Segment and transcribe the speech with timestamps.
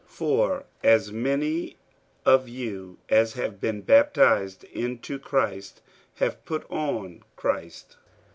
[0.09, 1.77] 48:003:027 For as many
[2.25, 5.83] of you as have been baptized into Christ
[6.15, 7.97] have put on Christ.